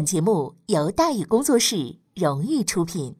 [0.00, 3.19] 本节目由大宇工作室荣誉出品。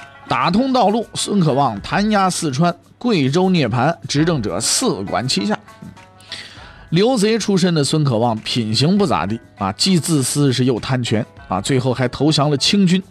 [0.31, 5.59] 打通道路，孙可望弹压四川、贵州涅槃，执政者四管齐下。
[6.91, 13.03] 刘贼出身的孙可望品行不咋地啊，既自私是又贪权啊，最后还投降了清军。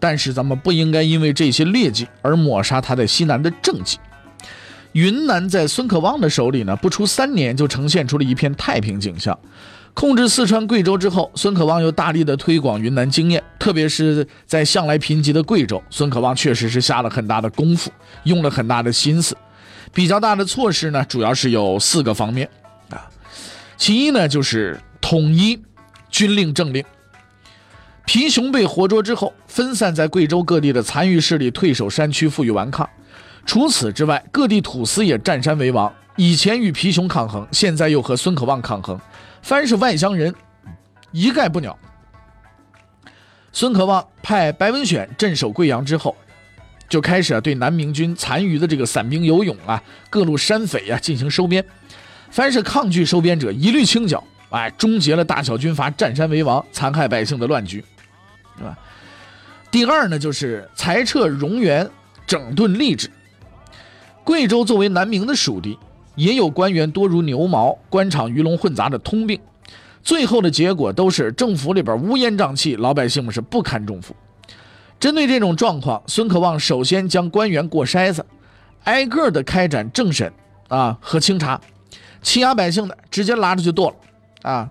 [0.00, 3.96] 但是咱们不应该因为这些劣迹而抹杀他在西南的政绩。
[4.94, 9.38] 云南在孙可望的手里呢，不出三年就呈现出了一片太平景象。
[9.94, 17.90] 控制四川、贵州之后，孙可望又大力的推广云南经验，特别是在向来贫瘠的贵州，孙可望确实是下了很大的功夫，
[18.24, 19.36] 用了很大的心思。
[19.92, 22.48] 比较大的措施呢，主要是有四个方面
[22.90, 23.06] 啊。
[23.76, 25.62] 其一呢，就是统一
[26.10, 26.84] 军令政令。
[28.04, 32.88] 皮熊被活捉之后，分散在贵州各地的残余势力退守山区，负隅顽抗。
[33.46, 35.90] 除此之外，各地土司也占山为王。
[36.16, 39.00] 以前与皮熊抗衡，现在又和孙可望抗衡。
[39.44, 40.34] 凡是外乡人，
[41.12, 41.78] 一概不鸟。
[43.52, 46.16] 孙可望派白文选镇守贵阳之后，
[46.88, 51.62] 就开始对南明军残余的这个散兵游勇啊、各路山匪啊进行收编。
[52.30, 54.24] 凡是抗拒收编者，一律清剿。
[54.48, 57.84] 哎，终结了大小军阀占山为王、残害百姓的乱局，
[58.56, 58.78] 是吧？
[59.70, 61.90] 第二呢，就是裁撤荣源，
[62.26, 63.10] 整顿吏治。
[64.24, 65.78] 贵州作为南明的属地。
[66.14, 69.40] 也有官员多如牛毛，官场鱼龙混杂的通病，
[70.02, 74.14] 最后的结果都是政府里边乌烟瘴气，老百姓们是不堪重负。
[75.00, 78.24] 针对这种状况，孙可望首先将官员过筛子，
[78.84, 80.32] 挨个的开展政审
[80.68, 81.60] 啊和清查，
[82.22, 83.96] 欺压百姓的直接拉着就剁了
[84.50, 84.70] 啊，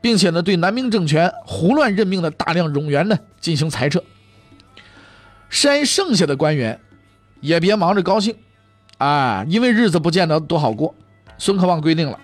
[0.00, 4.02] 并且呢对南明政权胡乱任命的大量冗员呢进行裁撤，
[5.50, 6.80] 筛剩下的官员
[7.40, 8.36] 也别忙着高兴。
[8.98, 10.94] 啊，因为日子不见得多好过。
[11.38, 12.18] 孙可望规定了，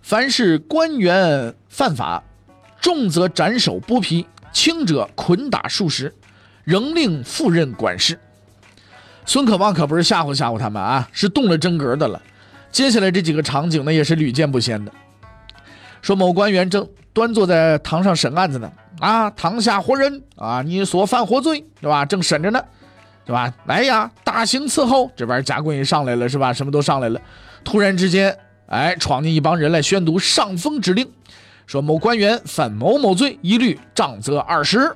[0.00, 2.22] 凡是官员犯法，
[2.80, 6.14] 重则斩首剥皮，轻者捆打数十，
[6.62, 8.18] 仍令赴任管事。
[9.26, 12.22] 孙可望可不是吓唬吓唬他们啊，是动了真格的了。
[12.70, 14.92] 接下来这几个场景呢，也是屡见不鲜的。
[16.02, 22.04] 说某官员正端坐在堂上审案子呢，啊，堂下活人啊，你所犯何罪，对吧？
[22.04, 22.62] 正审着呢。
[23.26, 23.52] 是吧？
[23.66, 25.10] 来呀，大刑伺候！
[25.16, 26.52] 这边夹棍也上来了，是吧？
[26.52, 27.20] 什么都上来了。
[27.64, 28.36] 突然之间，
[28.66, 31.08] 哎，闯进一帮人来宣读上峰指令，
[31.66, 34.94] 说某官员犯某某罪，一律杖责二十。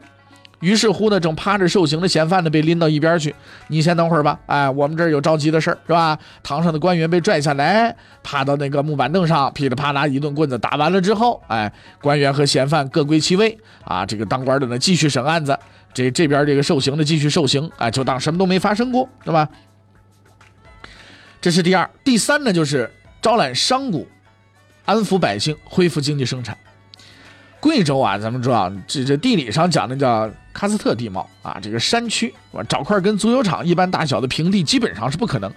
[0.61, 3.33] 于是乎呢，正趴着受刑的嫌犯呢，被拎到一边去。
[3.69, 6.19] 你先等会儿吧，哎，我们这儿有着急的事儿，是吧？
[6.43, 7.95] 堂上的官员被拽下来，
[8.25, 11.73] 趴到那个木板凳上，噼里啪啦一顿棍子打完了之后，哎，
[12.03, 15.57] 官员和嫌犯各归其位，啊，这个当官的呢继续审案子。
[15.99, 19.49] 这这边这个受刑的继续受刑，哎，就当什么都没发生过，对吧？
[21.41, 22.89] 这是第二，第三呢，就是
[23.21, 24.07] 招揽商贾，
[24.85, 26.57] 安抚百姓，恢复经济生产。
[27.59, 32.33] 贵州啊，咱们知道，这这地理上讲的叫喀斯特地貌啊，这个山区，
[32.69, 35.53] 找块跟足球场一般大小的平地基本上是不可能，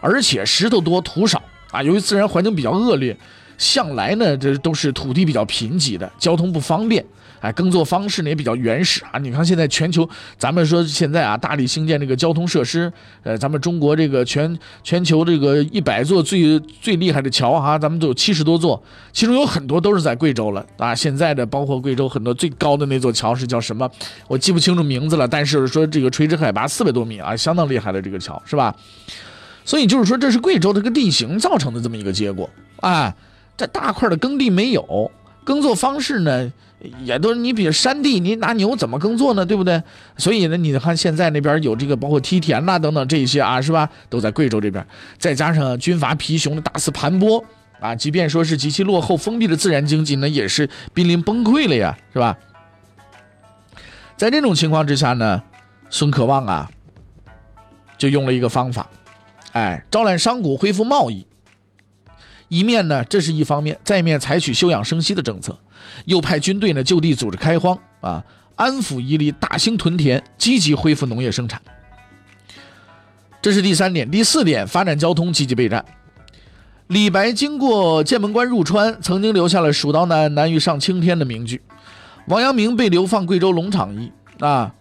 [0.00, 3.14] 而且石头多土少啊，由于自然环境比较恶劣，
[3.58, 7.04] 向来呢这都是土地比较贫瘠的，交通不方便。
[7.42, 9.18] 哎，耕作方式呢也比较原始啊！
[9.18, 10.08] 你看现在全球，
[10.38, 12.90] 咱们说现在啊，大力兴建这个交通设施，
[13.24, 18.80] 呃，咱们中国这个全全球这个一百座最最厉害的桥啊，咱们都有七十多座，
[19.12, 20.94] 其中有很多都是在贵州了啊！
[20.94, 23.90] 现在的包括贵州很多最高的那座桥是叫什么？
[24.28, 28.72] 我记不清楚名字了，但是说这个垂直海拔四百多米啊，相当厉害的这个桥是吧？
[29.64, 32.48] 所以就是说，这是贵州这个地形造成的这么一个结果
[32.80, 33.14] 啊！
[33.56, 35.10] 这大块的耕地没有，
[35.44, 36.52] 耕作方式呢？
[37.04, 39.46] 也都是你，比如山地，你拿牛怎么耕作呢？
[39.46, 39.80] 对不对？
[40.16, 43.88] 所以呢，你看现在那边有这个，包括梯田呐等等这些啊，是吧？
[44.08, 44.84] 都在贵州这边，
[45.16, 47.44] 再加上军阀皮熊的大肆盘剥
[47.78, 52.36] 啊，即便说是极其落后封闭的自然经济，那也是濒临崩溃了呀，是吧？
[54.16, 55.40] 在这种情况之下呢，
[55.88, 56.68] 孙可望啊，
[57.96, 58.90] 就用了一个方法，
[59.52, 61.24] 哎，招揽商贾，恢复贸易。
[62.52, 65.58] 一面呢，这是一方面；再一面采取休养生息的政策，
[66.04, 68.22] 又派军队呢就地组织开荒啊，
[68.56, 71.58] 安抚夷陵，大兴屯田，积极恢复农业生产。
[73.40, 74.10] 这是第三点。
[74.10, 75.82] 第四点，发展交通，积极备战。
[76.88, 81.62] 李白经过剑门关入川，曾经留下了“蜀道难，难于上青天”的名句。
[82.28, 84.74] 王阳明被流放贵州龙场驿啊，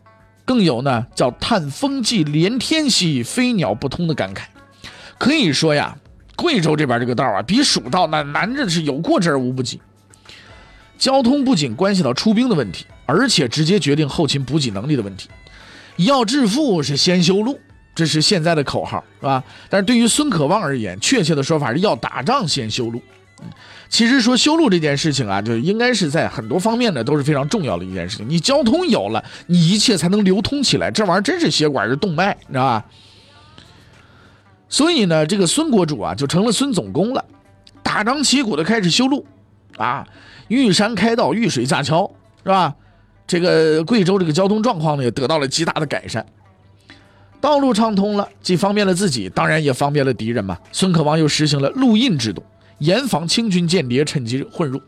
[0.43, 4.41] 更有呢叫“叹风际连天兮，飞鸟不通”的感慨。
[5.17, 5.97] 可以说呀，
[6.41, 9.79] 贵州这边这个道啊，比蜀道那难着是有过之而无不及。
[10.97, 15.29] 交通不仅关系到出兵的问题，而且直接决定后勤补给能力的问题。
[15.97, 17.59] 要致富是先修路。
[17.93, 19.43] 这是现在的口号，是吧？
[19.69, 23.01] 但是对于孙可望而言，确切的说法是要打仗先修路。
[23.89, 28.25] 其实说修路这件事情啊，就应该是在很多方面呢都是非常重要的一件事情。
[28.29, 30.89] 你交通有了，你一切才能流通起来。
[30.89, 32.85] 这玩意儿真是血管是动脉，你知道吧？
[34.71, 37.23] 所以呢，这个孙国主啊就成了孙总工了，
[37.83, 39.23] 大张旗鼓的开始修路
[39.75, 40.07] 啊，
[40.47, 42.09] 遇山开道，遇水架桥，
[42.43, 42.73] 是吧？
[43.27, 46.25] 这个贵州这个交通状况呢也得到了极大的改善。
[47.41, 50.57] 道路畅通了，既方便了自己，当然也方便了敌人嘛。
[50.71, 52.41] 孙可望又实行了路印制度，
[52.77, 54.81] 严防清军间谍趁机混入。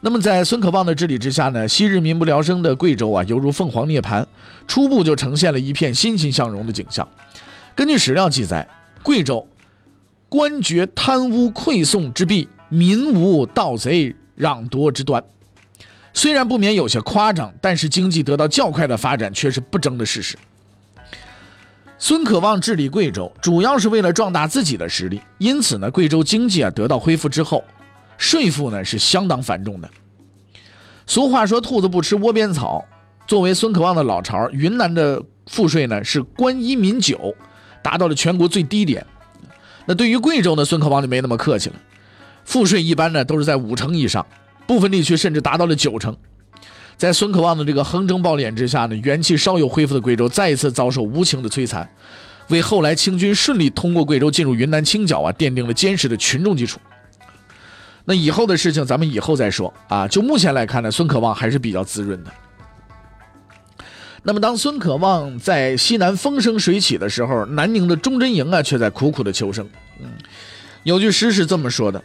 [0.00, 4.26] 那么，在孙可望的治理之下呢，昔日民不聊生的贵州啊，犹如凤凰涅槃，
[4.66, 7.06] 初步就呈现了一片欣欣向荣的景象。
[7.74, 8.68] 根据史料记载，
[9.02, 9.46] 贵州
[10.28, 15.22] 官爵贪污馈送之弊，民无盗贼攘夺之端。
[16.14, 20.36] 虽然不免有些夸张，但是经济得到较快的发展却是不争的事实。
[21.98, 27.64] 孙可望治理贵州，主要是为了壮大自己的实力，因此呢，贵州经济啊得到恢复之后，
[28.18, 29.88] 税负呢是相当繁重的。
[31.06, 32.84] 俗话说“兔子不吃窝边草”，
[33.26, 37.34] 作为孙可望的老巢，云南的赋税呢是官一民九，
[37.82, 39.04] 达到了全国最低点。
[39.84, 41.76] 那对于贵州呢，孙可望就没那么客气了，
[42.44, 44.24] 赋税一般呢都是在五成以上，
[44.66, 46.16] 部分地区甚至达到了九成。
[46.96, 51.88] 在孙可望的这个横征暴敛之下呢，元气稍有恢复的贵州再一次遭受无情的摧残，
[52.48, 56.78] 为后来清军顺利通过贵州进入云南清剿啊奠定了坚实的群众基础。
[58.04, 60.06] 那以后的事情咱们以后再说啊。
[60.06, 62.30] 就目前来看呢，孙可望还是比较滋润的。
[64.24, 69.68] 那么当孙可望在西南风生水起的时候，南宁的忠贞营啊却在苦苦的求生。
[70.00, 70.06] 嗯，
[70.84, 72.02] 有句诗是这么说的，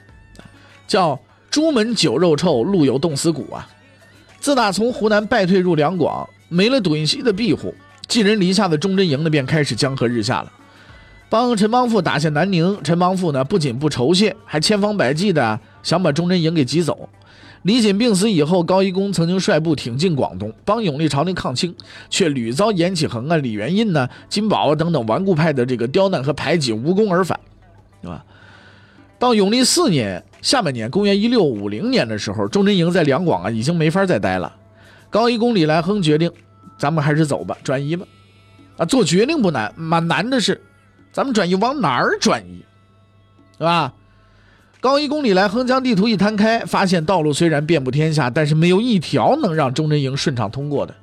[0.87, 1.19] 叫
[1.51, 3.67] “朱门酒肉臭，路有冻死骨”啊。
[4.39, 7.73] 自打从湖南败退入两广，没了董锡的庇护，
[8.07, 10.51] 寄人篱下的忠贞营呢便开始江河日下了。
[11.29, 17.09] 帮陈邦富打下南宁，陈邦富呢不仅不酬谢，还千方百计的想把忠贞营给挤走。
[17.67, 21.75] 李锦病死以后，高一公曾经率部挺进广东，帮永历朝廷抗清，
[22.09, 27.37] 却屡遭严启恒啊、李元印呢、金宝啊等等顽固派的这个刁难和排挤，无功而返，
[28.01, 28.23] 对吧？
[29.19, 30.23] 到永历四年。
[30.41, 34.55] 下半年，公元一六五零年的时候，忠贞营在两广啊，已经没法再待了。
[35.09, 36.31] 高一公李来亨决定，
[36.77, 38.05] 咱们还是走吧，转移吧。
[38.77, 40.61] 啊，做决定不难，蛮难的是，
[41.11, 42.63] 咱们转移往哪儿转移，
[43.57, 43.93] 是吧？
[44.79, 50.93] 高一公里来横江地图一摊开，发现道路虽然遍布天下，但是没有一条能让忠贞营顺畅通过的。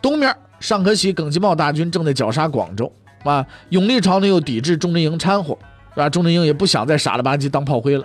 [0.00, 2.90] 东面，尚可喜、耿继茂大军正在绞杀广州，
[3.22, 5.56] 啊，永历朝呢又抵制忠贞营掺和，
[5.92, 6.08] 是吧？
[6.08, 8.04] 忠贞营也不想再傻了吧唧当炮灰了。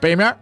[0.00, 0.34] 北面，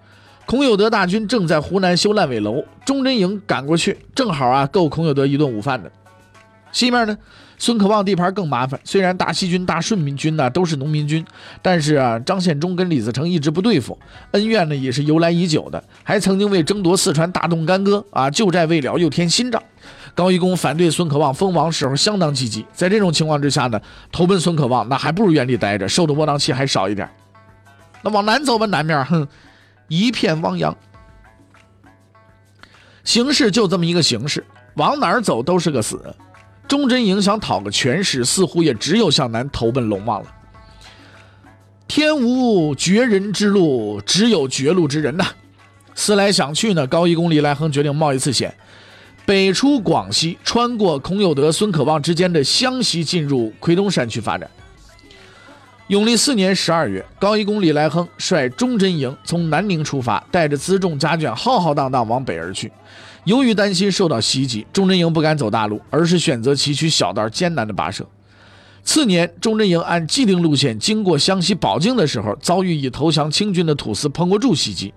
[0.45, 5.91] 孔有德大军正在湖南修烂尾楼，忠贞营赶过去，正好啊够孔有德一顿午饭的。
[6.71, 7.17] 西面呢，
[7.59, 8.79] 孙可望地盘更麻烦。
[8.85, 11.25] 虽然大西军、大顺民军呢都是农民军，
[11.63, 13.99] 但是啊，张献忠跟李自成一直不对付，
[14.33, 19.63] 恩怨呢也是由来已久的，还曾经为争夺四川大动干戈啊，旧债未了又添新账。
[20.15, 23.81] 高一公反对孙可望封王时候相当积极，在这种情况之下呢，
[24.13, 27.09] 投奔孙可望，那还不如原地待着，受的窝囊气还少一点。
[28.03, 29.27] 那往南走吧，南面哼，
[29.89, 30.77] 一片汪洋。
[33.03, 34.45] 形势就这么一个形势，
[34.77, 36.15] 往哪儿走都是个死。
[36.67, 40.29] 忠贞营想讨个全势，似乎也只有向南投奔龙王了。
[41.87, 45.25] 天无绝人之路，只有绝路之人呐。
[45.95, 48.53] 思来想去呢，高一公李来亨决定冒一次险，
[49.25, 54.51] 北出广西，穿过孔有德、孙可望之间的湘西，进入奎东山区发展。
[55.89, 62.73] 永历四年十二月，高一公李来亨率忠贞营从南宁出发，带着辎重家眷，浩浩荡荡往北而去。
[63.25, 68.07] 由于担心受到袭击，忠贞营不敢走大路，而是选择崎岖小道、艰难的跋涉。
[68.83, 74.93] 次年，忠贞营按既定路线经过湘西保靖的时候，遭遇已投降清军的土司彭国柱袭击，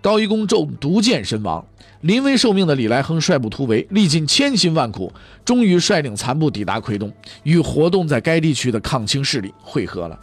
[0.00, 1.64] 高一公中毒箭身亡。
[2.02, 5.12] 临危受命的李来亨率部突围，历尽千辛万苦，
[5.44, 7.12] 终于率领残部抵达奎东，
[7.42, 10.18] 与活动在该地区的抗清势力会合了。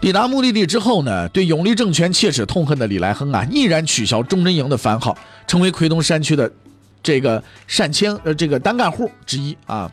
[0.00, 6.50] 抵达目的地之后呢，对永历政权切齿痛恨的李来亨啊，毅然取消忠贞营的番号，成为奎东山区的
[7.02, 9.90] 这个单千呃这个单干户之一啊。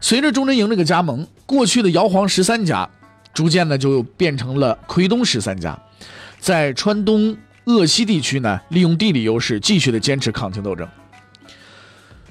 [0.00, 2.88] 随着忠贞营这个加盟，过去的姚黄十三家，
[3.32, 5.78] 逐渐的就变成了奎东十三家，
[6.40, 10.86] 在川东鄂西地区呢，利用地理优势，继续的坚持抗清斗争。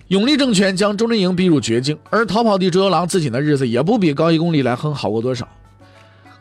[0.09, 5.47] 永历政权将忠贞营逼入绝境，而逃跑的周游郎自己的日子也不比高义公李来亨好过多少。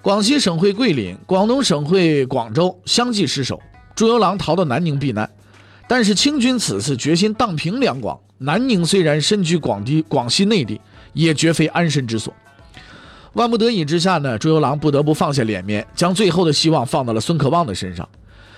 [0.02, 3.60] 广西省会桂林、广东省会广州相继失守，
[3.94, 5.30] 朱由榔逃到南宁避难。
[5.88, 10.80] 但是清军此次决心荡平两广，南宁虽然身居广地广西内地，
[11.12, 12.34] 也绝非安身之所。
[13.34, 18.08] 万不得已之下呢，朱由榔不得不放下脸面，将最后的希望放到了孙可望的身上。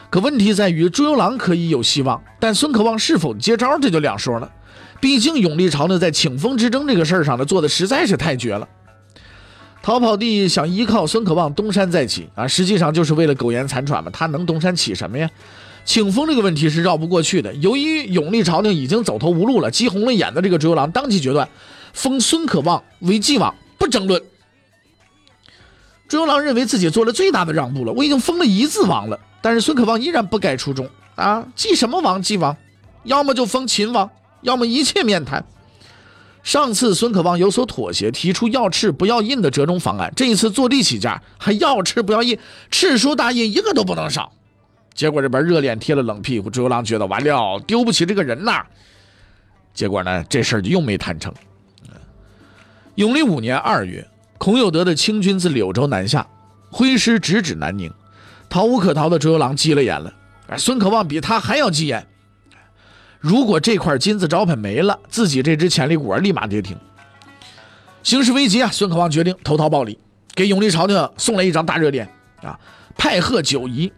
[0.09, 4.51] 可问题在于，朱由榔可以有希望，但孙可望是否接招，这就两说了。
[4.99, 8.67] 毕竟永历朝呢，在请封之争这个事儿上呢，做的实在是太绝了。
[9.85, 14.11] 逃跑地想依靠孙可望东山再起啊，实际上就是为了苟延残喘嘛。
[14.11, 15.31] 他能东山起什么呀？
[15.85, 17.53] 请封这个问题是绕不过去的。
[17.57, 21.47] 由于永历朝廷已经走投无路了，急红了眼的这个朱由榔当即决断，
[21.93, 24.23] 封孙可望为继王，不争论。
[26.09, 32.23] 朱由榔认为自己做了最大的让步了，我已经封了一字王了，但是孙可望依然不改初衷啊，继什么王？
[32.23, 32.57] 继王，
[33.03, 34.11] 要么就封秦王。
[34.41, 35.45] 要么一切免谈。
[36.45, 40.13] 上次孙可望有所妥协，提出要赤不要印的折中方案。
[40.15, 42.39] 这一次坐地起价，还要赤不要印，
[42.71, 44.31] 赤书大印一个都不能少。
[44.93, 48.63] 结果这边热脸贴了冷屁股，朱由榔觉得完了，丢不起这个人呐。
[49.73, 51.33] 结果呢，这事儿就又没谈成。
[52.97, 56.27] 永历五年二月，孔有德的清军自柳州南下，
[56.71, 57.91] 挥师直指南宁，
[58.51, 60.13] 逃无可逃的朱由榔急了眼了。
[60.59, 62.07] 孙可望比他还要急眼。
[63.25, 66.77] 如果这块金字招牌没了，自己这只潜力股立马跌停。
[68.03, 68.69] 形势危急啊！
[68.71, 69.99] 孙可望决定投桃报李，
[70.35, 72.07] 给永历朝廷送来一张大热点
[72.43, 72.61] 啊！
[72.99, 73.91] 派贺九仪，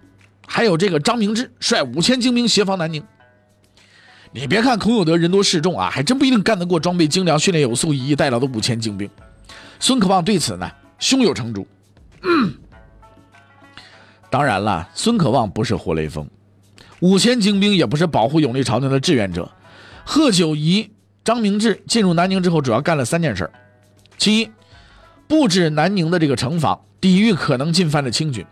[0.46, 3.02] 还有这个张明志率五千精兵协防南宁。
[4.30, 9.10] 你别看孔有德人多势众啊，还真不一定干得过装备精良、训练有素、以逸待劳的五千精兵。
[9.80, 11.66] 孙可望对此呢，胸有成竹。
[14.30, 16.24] 当然了，孙可望不是活雷锋。
[17.00, 19.50] 五千精兵也不是保护永历朝廷的志愿者。
[20.04, 20.90] 贺九仪、
[21.24, 23.50] 张明志进入南宁之后，主要干了三件事：
[24.16, 24.50] 其一，
[25.26, 28.44] 布置南宁的这个城防，抵御可能进犯的清军；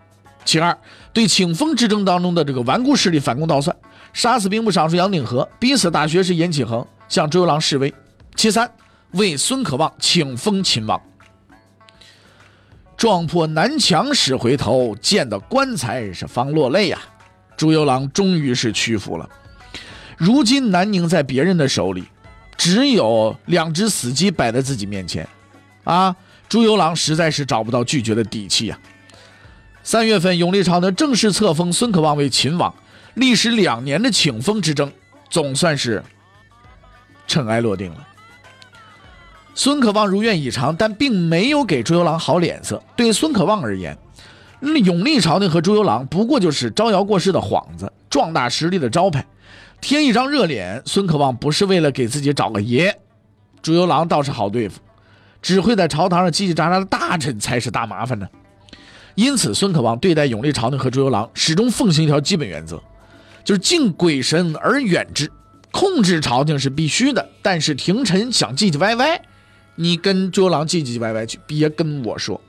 [0.45, 0.77] 其二，
[1.13, 3.75] 对请封之争当中的这个顽固势力反攻倒算，
[4.13, 7.89] 杀死兵部尚书杨鼎和，逼死大学士严启恒，向周游郎示威；
[8.35, 8.71] 其三，
[9.13, 11.01] 为孙可望请封秦王。
[12.97, 16.99] 撞破南墙使回头，见到棺材是方落泪呀。
[17.57, 19.29] 朱由榔终于是屈服了。
[20.17, 22.05] 如今南宁在别人的手里，
[22.57, 25.29] 只有两只死鸡摆在自己面前，
[25.85, 26.15] 啊！
[26.49, 28.79] 朱由榔实在是找不到拒绝的底气呀。
[29.83, 32.73] 三月份，永历朝廷正式册封孙可望为秦王，
[33.15, 34.93] 历时两年的请封之争，
[35.29, 36.03] 总算是
[37.27, 38.07] 尘埃落定了。
[39.55, 42.83] 孙可望如愿以偿，但并没有给朱由榔好脸色。
[42.95, 43.97] 对孙可望而言，
[44.73, 49.27] 永历朝廷和朱由榔不过就是招摇过市的幌子，壮大实力的招牌，
[49.81, 50.81] 贴一张热脸。
[50.87, 52.97] 孙可望不是为了给自己找个爷，
[53.61, 54.81] 朱由榔倒是好对付，
[55.43, 58.27] 只会在朝堂上叽叽喳喳的大臣才是大麻烦呢。
[59.15, 62.83] 因此，孙可望对待永历朝廷和朱由榔始终奉行一条基本原则，
[63.45, 65.31] 就是敬鬼神而远之。
[65.71, 69.21] 控制朝廷是必须的，但是廷臣想唧唧歪歪，
[69.75, 72.41] 你跟朱由榔唧唧歪歪去，别跟我说。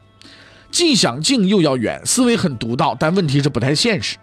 [0.75, 4.17] 既想近又要远，思维很独到，但问题是不太现实。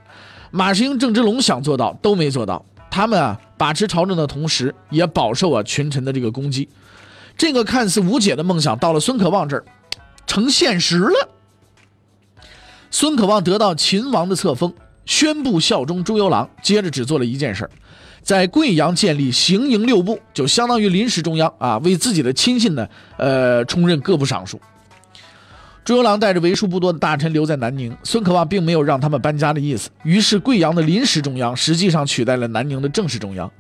[0.51, 2.63] 马世英、郑芝龙想做到都没做到。
[2.91, 6.69] 他们啊，把持朝政的同时，也饱受啊群臣的这个攻击。
[7.39, 9.65] 这个看似无解的梦想，到了孙可望这儿，
[10.27, 11.31] 成现实了。
[12.91, 14.75] 孙可望得到秦王的册封，
[15.07, 17.67] 宣布效忠朱由榔，接着只做了一件事，
[18.21, 24.61] 在贵阳建立行营六部，就相当于临时中央啊，为自己的亲信呢，呃，充任各部尚书。
[25.85, 29.91] 朱由榔带着为数不多的大臣留在南宁，孙可望并没有让他们搬家的意思。
[30.05, 33.51] 于是，贵阳的临时中央实际上取代了南宁的正式中央。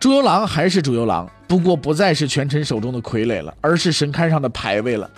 [0.00, 5.10] 朱由榔还是朱由榔，不过不再是权臣手中的傀儡了，而是神龛上的牌位了。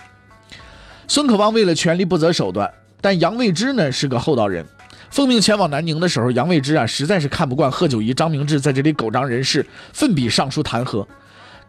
[1.07, 4.65] 孙可望为了权力不择手段，但杨卫之呢是个厚道人。
[5.09, 11.05] 奉命前往南宁的时候，杨卫之啊实在是看不惯贺九仪、张明志在这里狗仗人势，奋笔上书弹劾。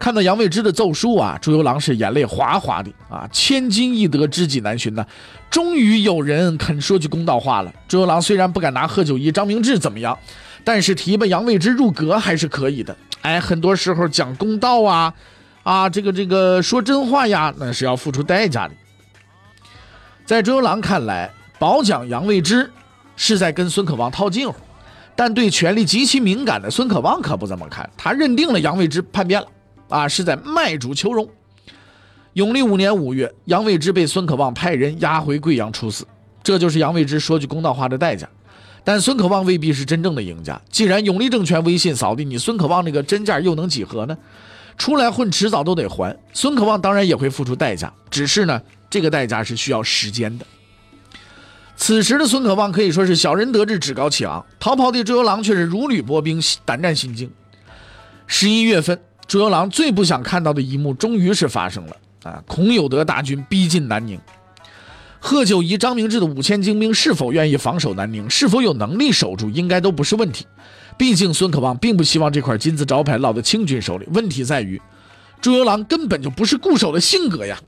[0.03, 3.25] 看到杨未之的奏书啊，朱由榔是眼泪哗哗的啊！
[3.31, 5.07] 千金易得，知己难寻呐。
[5.49, 7.73] 终于有人肯说句公道话了。
[7.87, 10.19] 朱由榔虽然不敢拿贺九一、张明志怎么样，
[10.65, 12.97] 但是提拔杨未之入阁还是可以的。
[13.21, 15.15] 哎，很多时候讲公道啊，
[15.63, 18.75] 啊，这个这个说真话呀，那是要付出代价的。
[20.27, 21.31] 在朱由榔看来，
[21.61, 22.69] 褒奖杨未之
[23.15, 24.57] 是在跟孙可望套近乎，
[25.15, 29.47] 但对权力极其敏感的孙可望可不这么看，他认定了杨未之叛变了，
[29.93, 31.29] 啊，是在卖主求荣。
[32.33, 36.07] 永历五年五月，杨未之被孙可望派人押回贵阳处死，
[36.43, 38.27] 这就是杨未之说句公道话的代价。
[38.83, 44.17] 但孙可望未必是真正的赢家，既然永历政权威信扫地，你孙可望那个真价又能几何呢？
[44.79, 46.19] 出来混，迟早都得还。
[46.33, 50.47] 孙可望当然也会付出代价，只是呢，这个代价是需要时间的。
[51.77, 57.31] 此时的孙可望可以说是小人得志，趾高气昂；逃跑的周游郎却是如履薄冰，胆战心惊。
[58.27, 58.99] 十一月份，
[59.33, 62.45] 朱由榔最不想看到的一幕终于是发生了啊！
[62.47, 64.21] 孔有德大军逼近南宁，
[65.19, 70.47] 贺九仪、张明志的五千精兵是否愿意防守南宁，是否有能力守住，应该都不是问题。
[70.99, 74.07] 毕竟孙可望并不希望这块金字招牌落在清军手里。
[74.13, 74.79] 问题在于，
[75.41, 77.59] 朱由榔根本就不是固守的性格呀！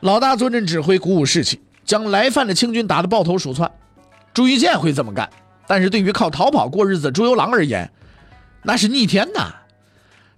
[0.00, 1.60] 老大坐镇指挥，鼓舞士气。
[1.84, 3.70] 将来犯的清军打得抱头鼠窜，
[4.34, 5.30] 朱一建会这么干，
[5.68, 7.88] 但是对于靠逃跑过日子的朱由榔而言，
[8.64, 9.54] 那是逆天呐！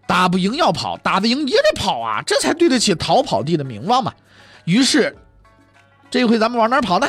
[0.07, 4.13] 打不赢要跑，打得赢也得跑啊，这才对得起逃跑地的名望嘛。
[4.65, 5.17] 于是，
[6.11, 7.09] 这回咱们往哪跑呢？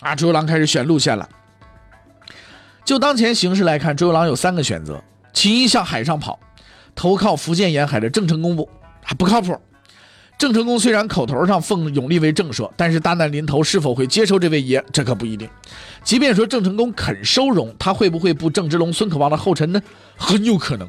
[0.00, 1.28] 啊，朱由榔开始选路线了。
[2.84, 5.02] 就当前形势来看，朱由榔有三个选择：
[5.32, 6.38] 其一，向海上跑，
[6.94, 8.68] 投靠福建沿海的郑成功部，
[9.02, 9.56] 还不靠谱。
[10.38, 15.48] 郑成功虽然口头上奉永历为正朔，但是大难临头是否会接受这位爷，这可不一定。
[16.02, 19.80] 即便说郑成功肯收容，他会不会步郑芝龙、孙可望的后尘呢？
[20.16, 20.88] 很有可能。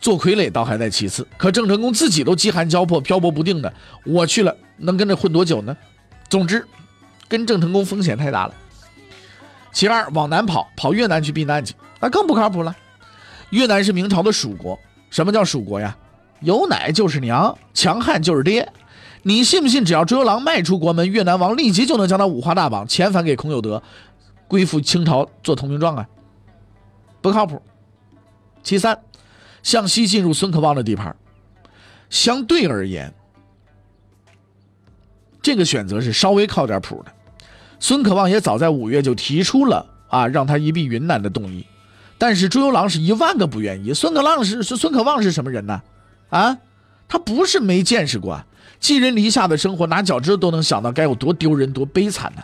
[0.00, 3.72] 做傀儡倒还在其次，可郑成功自己都饥寒交迫、漂泊不定的，
[4.04, 5.76] 我去了能跟着混多久呢？
[6.28, 6.64] 总之，
[7.28, 8.54] 跟郑成功风险太大了。
[9.72, 12.74] 其二，往南跑，跑越南去避难去，那更不靠谱了。
[13.50, 14.78] 越南是明朝的属国，
[15.10, 15.96] 什么叫属国呀？
[16.40, 18.70] 有奶就是娘，强悍就是爹。
[19.22, 19.84] 你信不信？
[19.84, 23.82] 只要周郎迈出国门，越南王立即就能将他五花大绑，遣返给孔有德，
[24.46, 26.08] 归附清朝做投名状啊！
[27.20, 27.60] 不靠谱。
[28.62, 28.98] 其三，
[29.68, 31.14] 向西进入孙可望的地盘，
[32.08, 33.12] 相对而言，
[35.42, 37.12] 这个选择是稍微靠点谱的。
[37.78, 41.66] 孙可望也早在五月就提出了啊，让他一避云南的动议，
[42.16, 43.92] 但是朱由榔是一万个不愿意。
[43.92, 45.82] 孙可望是是孙可望是什么人呢？
[46.30, 46.56] 啊，
[47.06, 48.42] 他不是没见识过，
[48.80, 52.42] 寄人篱下的生活，拿脚趾都能想到该有多丢人、多悲惨呢。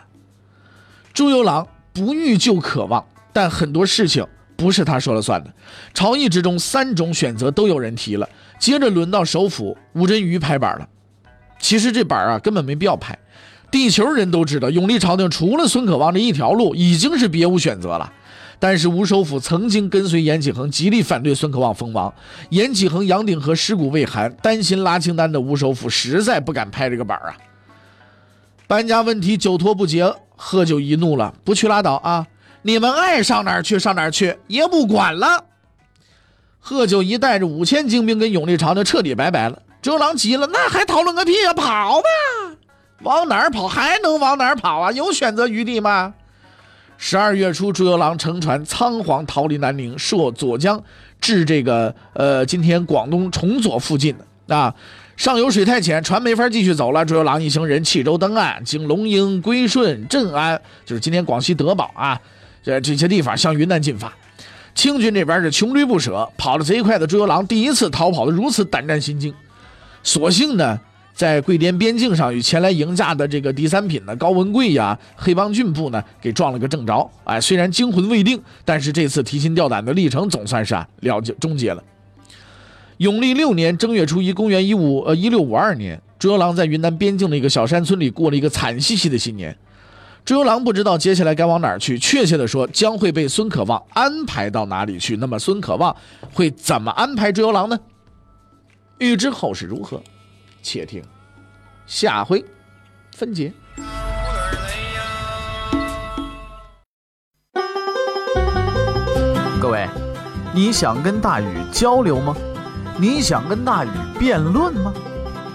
[1.11, 4.23] 朱由榔不欲救可望，但很多事情
[4.55, 5.53] 不是他说了算的。
[5.93, 8.27] 朝议之中，三种选择都有人提了，
[8.59, 10.87] 接着轮到首辅吴镇宇拍板了。
[11.59, 13.17] 其实这板啊，根本没必要拍。
[13.71, 18.11] 地球人都知道，永历朝廷除了孙可望这一条路，已经是别无选择了。
[18.57, 22.13] 但是吴首府曾经跟随严启恒，极力反对孙可望封王。
[22.51, 27.35] 严启恒、杨鼎和尸骨未寒，担心拉清单的吴首府实在不敢拍这个板啊。
[28.65, 32.25] 搬家问题久拖不决，贺九一怒了，不去拉倒啊！
[32.67, 35.45] 你们爱上哪儿去上哪儿去，爷不管了。
[36.59, 39.61] 贺九一带着五千精兵跟永历朝廷彻底拜拜了。
[39.83, 41.53] 周郎急了，那还讨论个屁呀？
[41.53, 42.07] 跑吧，
[43.03, 44.91] 往哪儿跑还能往哪儿跑啊？
[44.91, 46.15] 有选择余地吗？
[46.97, 50.83] 十二月初，朱由榔乘船仓皇逃离南宁，涉左江
[51.21, 54.15] 至这个呃今天广东崇左附近
[54.47, 54.73] 的啊。
[55.15, 57.05] 上游水太浅，船没法继续走了。
[57.05, 62.19] 朱由榔一行人弃舟登岸，经龙英、归顺、镇安，就是今天广西德保啊，
[62.65, 64.11] 这这些地方向云南进发。
[64.73, 69.33] 清军这边是穷追不舍，跑得贼快的朱由榔第一次逃跑的如此胆战心惊，
[70.03, 70.79] 所幸呢。
[71.13, 77.09] 在桂滇边境上，与前来迎驾的这个第三品的高文贵呀，黑帮郡部呢给撞了个正着。
[77.23, 81.81] 哎，虽然惊魂未定，但是这次提心吊胆的历程总算是啊了结终结了。
[82.97, 89.57] 永历六年正月初一，公元一五呃一六五二年，朱由榔在云南边境的一个小山村里过了一个惨兮兮的新年。
[90.25, 95.15] 朱由榔不知道接下来该往哪儿去，确切的说，将会被孙可望安排到哪里去。
[95.17, 95.95] 那么孙可望
[96.33, 97.79] 会怎么安排朱由榔呢？
[98.97, 100.01] 欲知后事如何？
[100.63, 100.99] 且听
[101.85, 102.43] 下回
[103.15, 103.53] 分解。
[109.61, 109.87] 各位，
[110.55, 112.35] 你想跟大禹交流吗？
[112.97, 114.91] 你想跟大禹辩论吗？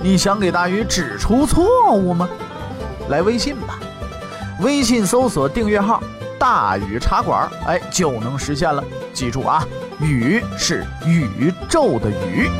[0.00, 2.28] 你想给大禹指出错误吗？
[3.08, 3.80] 来微信吧，
[4.60, 6.02] 微信搜索订阅号
[6.38, 8.84] “大禹茶馆”，哎，就能实现了。
[9.12, 9.66] 记住啊，
[10.00, 12.50] 宇是宇宙的宇。